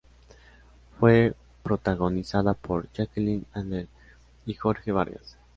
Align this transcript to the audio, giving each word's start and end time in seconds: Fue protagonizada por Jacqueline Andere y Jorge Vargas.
Fue 0.99 1.35
protagonizada 1.61 2.55
por 2.55 2.91
Jacqueline 2.91 3.45
Andere 3.53 3.87
y 4.47 4.55
Jorge 4.55 4.91
Vargas. 4.91 5.37